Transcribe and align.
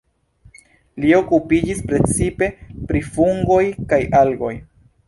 Li 1.03 1.11
okupiĝis 1.17 1.83
precipe 1.91 2.51
pri 2.89 3.07
fungoj 3.13 3.63
kaj 3.95 4.03
algoj. 4.25 4.57